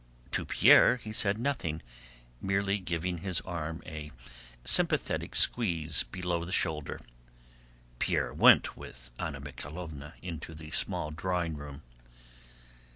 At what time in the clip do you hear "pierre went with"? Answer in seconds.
7.99-9.11